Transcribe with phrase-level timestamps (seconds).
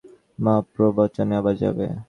[0.39, 1.85] মা, প্রবচনে আবার যাবে?